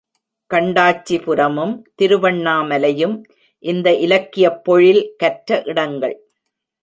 [0.51, 3.15] கண்டாச்சிபுரமும் திருவண்ணாமலையும்
[3.63, 6.15] இந்த இலக்கியப் பொழில், கற்ற இடங்கள்.